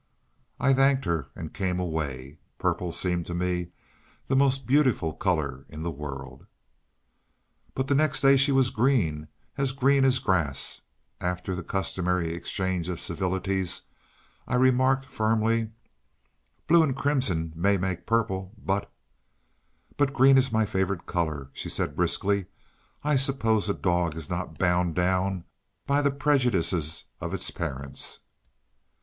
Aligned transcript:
I 0.59 0.73
thanked 0.73 1.05
her, 1.05 1.27
and 1.35 1.53
came 1.53 1.79
away. 1.79 2.39
Purple 2.57 2.91
seemed 2.91 3.27
to 3.27 3.35
me 3.35 3.67
the 4.25 4.35
most 4.35 4.65
beautiful 4.65 5.13
colour 5.13 5.63
in 5.69 5.83
the 5.83 5.91
world. 5.91 6.47
But 7.75 7.85
the 7.87 7.93
next 7.93 8.21
day 8.21 8.35
she 8.35 8.51
was 8.51 8.71
green 8.71 9.27
as 9.59 9.73
green 9.73 10.03
as 10.03 10.17
grass. 10.17 10.81
After 11.19 11.53
the 11.53 11.61
customary 11.61 12.33
exchange 12.33 12.89
of 12.89 12.99
civilities, 12.99 13.83
I 14.47 14.55
remarked 14.55 15.05
firmly 15.05 15.69
"Blue 16.65 16.81
and 16.81 16.95
crimson 16.95 17.53
may 17.55 17.77
make 17.77 18.07
purple, 18.07 18.53
but" 18.57 18.91
"But 19.97 20.13
green 20.13 20.35
is 20.39 20.51
my 20.51 20.65
favourite 20.65 21.05
colour," 21.05 21.51
she 21.53 21.69
said 21.69 21.95
briskly. 21.95 22.47
"I 23.03 23.15
suppose 23.17 23.69
a 23.69 23.73
dog 23.75 24.15
is 24.15 24.31
not 24.31 24.45
to 24.45 24.51
be 24.53 24.57
bound 24.57 24.95
down 24.95 25.43
by 25.85 26.01
the 26.01 26.09
prejudices 26.09 27.03
of 27.19 27.35
its 27.35 27.51
parents?" 27.51 28.21